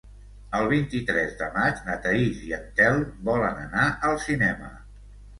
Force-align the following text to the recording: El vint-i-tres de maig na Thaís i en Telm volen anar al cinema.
El 0.59 0.67
vint-i-tres 0.69 1.33
de 1.41 1.49
maig 1.57 1.83
na 1.89 1.97
Thaís 2.05 2.39
i 2.47 2.53
en 2.57 2.63
Telm 2.79 3.03
volen 3.27 3.59
anar 3.65 3.83
al 4.09 4.17
cinema. 4.25 4.71